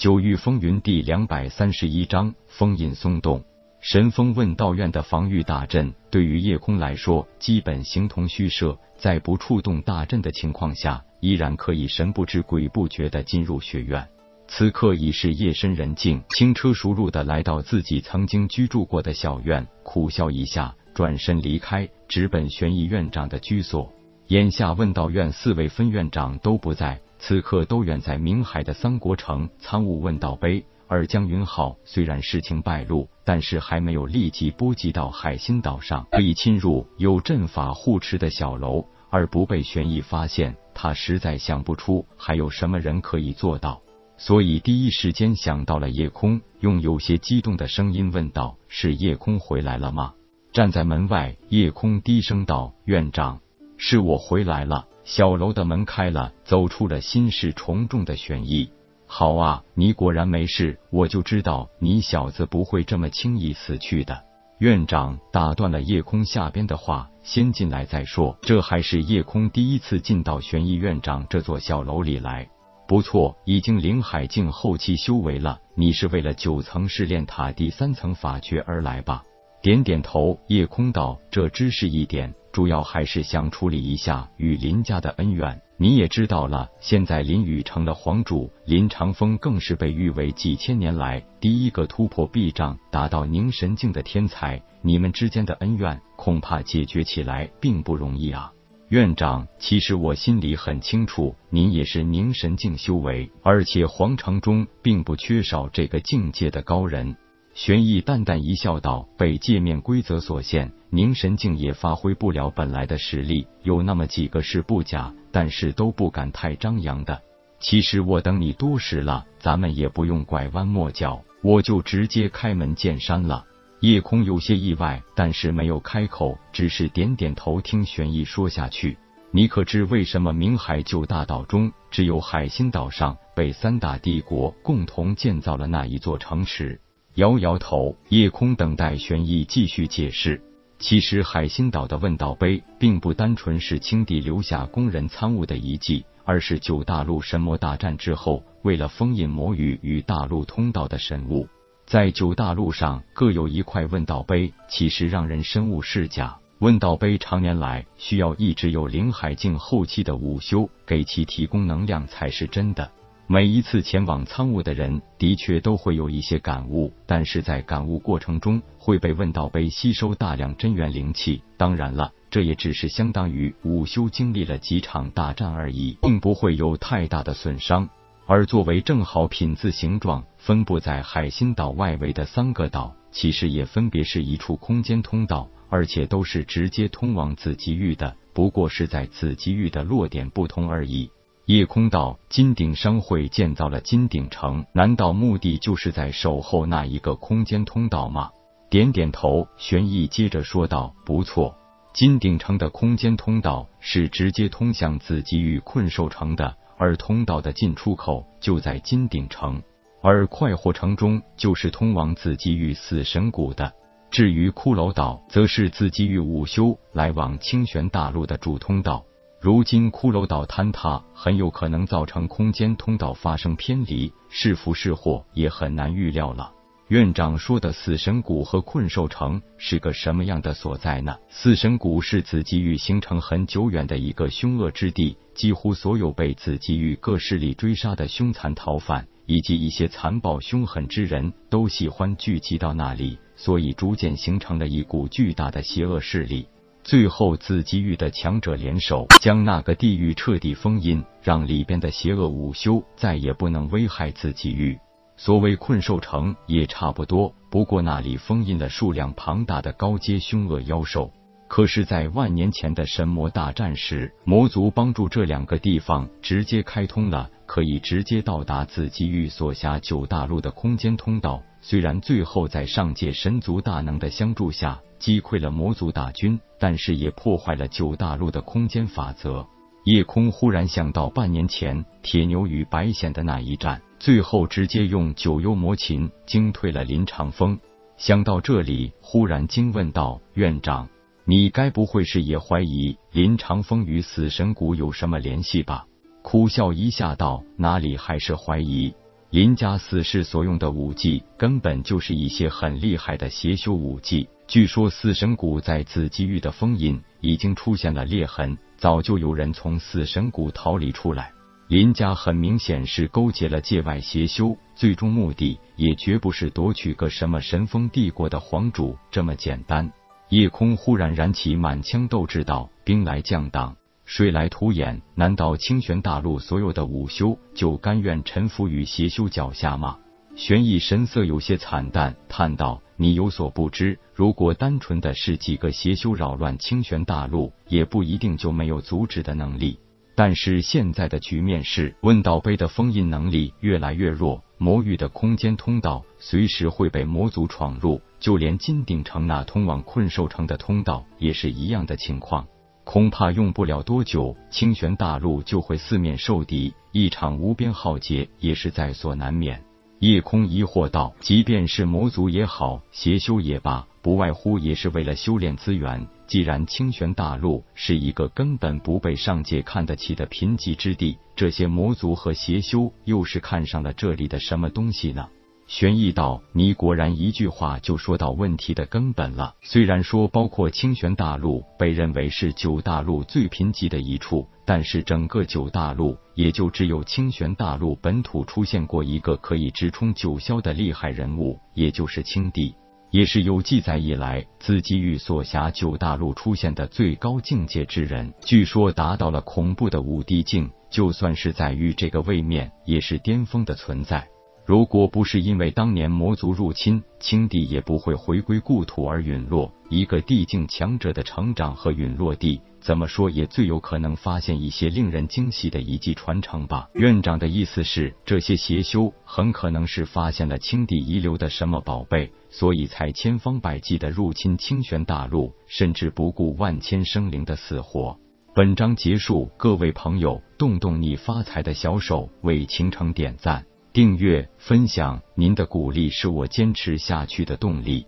[0.00, 3.44] 九域风云第两百三十一章封印松动。
[3.82, 14.08] 神风问道院的防御大阵对于夜空来说，基本形同虚设，在不触动大阵的情况下，依然可以神不知鬼不觉的进入学院。
[14.48, 23.92] 此刻已是夜深人静，轻车熟路的来到自己曾经居住过的小院，苦笑一下，转身离开，直奔玄逸院长的居所。
[24.28, 26.98] 眼下问道院四位分院长都不在。
[27.20, 40.56] 此刻都远在明海的三国城参悟问道碑，而江云浩虽然事情败露，但是还没有立即波及到海心岛上，可以侵入有阵法护持的小楼，而不被玄逸发现。
[40.72, 43.82] 他实在想不出还有什么人可以做到，
[44.16, 50.14] 所以第一时间想到了夜空，用有些激动的声音问道：“是夜空回来了吗？”
[50.54, 53.40] 站在门外，夜空低声道：“院长，
[53.76, 58.70] 是我回来了。”小楼的门开了，走出了心事重重的玄逸。
[59.06, 64.22] 好啊，你果然没事，我就知道你小子不会这么轻易死去的。
[64.58, 68.38] 院长打断了夜空下边的话，先进来再说。
[68.42, 72.48] 这还是夜空第一次进到玄逸院长这座小楼里来。
[72.86, 75.58] 不错，已经灵海境后期修为了。
[75.74, 79.24] 你是为了九层试炼塔第三层法诀而来吧？
[79.62, 85.60] 点点头，夜空道：“这只是一点。”主要还是想处理一下与林家的恩怨。
[85.76, 94.62] 你也知道了，现在林宇成了皇主，林长风更是被誉为几千年来第一个突破壁障、达到凝神境的天才。
[94.82, 98.52] 你们之间的恩怨，恐怕解决起来并不容易啊！
[98.88, 107.16] 院长，其实我心里很清楚，您也是凝神境修为，而且皇城中并不缺少这个境界的高人。
[107.62, 113.46] 玄逸淡淡一笑，道：“被界面规则所限，凝神境也发挥不了本来的实力。
[113.62, 117.20] 有那么几个是不假，但是都不敢太张扬的。
[117.58, 123.44] 其实我等你多时了，咱们也不用拐弯抹角，我就直接开门见山了。”
[123.80, 128.96] 夜空有些意外，但是没有开口，只是点点头，听玄逸说下去。
[129.32, 136.80] 你可知为什么明海九大岛中，只有海心岛上被三大帝国共同建造了那一座城池？
[137.20, 140.40] 摇摇头，夜空等待玄逸继续解释。
[140.78, 151.46] 其实海心岛的问道碑，并不单纯是青帝留下供人参悟的遗迹，而是九大陆神魔大战之后，为了封印魔域与大陆通道的神物，
[151.84, 154.50] 在九大陆上各有一块问道碑。
[154.66, 162.90] 其实让人深悟是假，问道碑常年来需要一直有灵海境后期的午修给其提供能量才是真的。
[163.32, 171.40] 每一次前往苍雾的人，的确都会有一些感悟，但是在感悟过程中会被问到被吸收大量真元灵气。
[171.56, 177.88] 当然了，这也只是相当于午休经历了几场大战而已，并不会有太大的损伤。
[178.26, 191.08] 而作为正好品字形状分布在海心岛外围的三个岛，其实也分别是一处空间通道，而且都是直接通往紫极域的，不过是在紫极域的落点不同而已。
[191.50, 198.30] 夜空道，金鼎商会建造了金鼎城，难道目的就是在守候那一个空间通道吗？
[198.70, 201.52] 点点头，玄逸接着说道：“不错，
[201.92, 209.60] 金鼎城的空间通道是直接通向紫极域困兽城的，而通道的进出口就在金鼎城，
[210.02, 213.72] 而快活城中就是通往紫极域死神谷的。
[214.12, 219.02] 至于骷髅岛，则是紫极域午休来往清玄大陆的主通道。”
[219.42, 226.52] 如今骷髅岛坍塌，很有可能造成空间通道发生偏离，是福是祸也很难预料了。
[226.88, 231.16] 院长说的死神谷和困兽城是个什么样的所在呢？
[231.30, 246.46] 死神谷是紫极域形成很久远的一个凶恶之地，几乎所有被紫极域各势力追杀的凶残逃犯，以及一些残暴凶狠之人都喜欢聚集到那里，所以逐渐形成了一股巨大的邪恶势力。
[246.90, 254.76] 最后，紫极域的强者联手，将那个地狱彻底封印，让里边的邪恶午休再也不能危害紫极域。
[255.16, 261.12] 所谓困兽城也差不多，不过那里封印了数量庞大的高阶凶恶妖兽。
[261.46, 271.40] 可是，在万年前的神魔大战时，魔族帮助这两个地方直接开通了可以直接到达紫极域所辖九大陆的空间通道。
[271.62, 279.46] 虽然最后在上界神族大能的相助下，击溃了魔族大军，但是也破坏了九大陆的空间法则。
[279.84, 287.58] 夜空忽然想到半年前铁牛与白显的那一战，最后直接用九幽魔琴惊退了林长风。
[287.96, 290.88] 想到这里，忽然惊问道：“院长，
[291.24, 295.86] 你该不会是也怀疑林长风与死神谷有什么联系吧？”
[296.22, 298.94] 苦笑一下道：“哪里还是怀疑？
[299.30, 304.28] 林家四世所用的武技，根本就是一些很厉害的邪修武技。
[304.48, 311.30] 据说死神谷在紫极域的封印已经出现了裂痕，早就有人从死神谷逃离出来。
[311.68, 319.92] 林家很明显是勾结了界外邪修，最终目的也绝不是夺取个什么神风帝国的皇主这么简单。
[320.30, 323.76] 夜空忽然燃起满腔斗志，道：“兵来将挡。”
[324.12, 325.00] 水来土掩？
[325.14, 329.98] 难道清玄大陆所有的武修就甘愿臣服于邪修脚下吗？
[330.34, 339.78] 玄逸神色有些惨淡，叹道：“你有所不知，如果单纯的是几个邪修扰乱清玄大陆，也不一定就没有阻止的能力。
[340.16, 352.44] 但是现在的局面是，问道碑的封印能力越来越弱，魔域的空间通道随时会被魔族闯入，就连金鼎城那通往困兽城的通道也是一样的情况。”
[352.92, 359.62] 恐怕用不了多久，清玄大陆就会四面受敌，一场无边浩劫也是在所难免。
[360.00, 366.04] 夜空疑惑道：“即便是魔族也好，邪修也罢，不外乎也是为了修炼资源。
[366.26, 375.28] 既然清玄大陆是一个根本不被上界看得起的贫瘠之地，这些魔族和邪修又是看上了这里的什么东西呢？”
[375.70, 379.54] 玄逸道：“你果然一句话就说到问题的根本了。
[379.62, 392.74] 虽然说包括清玄大陆被认为是九大陆最贫瘠的一处，但是整个九大陆也就只有清玄大陆本土出现过一个可以直冲九霄的厉害人物，也就是青帝，
[393.12, 404.26] 也是有记载以来自己域所辖九大陆出现的最高境界之人，据说达到了恐怖的五帝境，就算是在于这个位面，也是巅峰的存在。”
[404.70, 409.74] 如果不是因为当年魔族入侵，青帝也不会回归故土而陨落。
[409.88, 416.88] 一个地境强者的成长和陨落地，怎么说也最有可能发现一些令人惊喜的遗迹传承吧。
[416.94, 428.16] 院长的意思是，这些邪修很可能是发现了青帝遗留的什么宝贝，所以才千方百计的入侵清玄大陆，甚至不顾万千生灵的死活。
[428.54, 433.64] 本章结束，各位朋友，动动你发财的小手，为倾城点赞。
[433.92, 438.06] 订阅、分享，您的鼓励是我坚持下去的动力。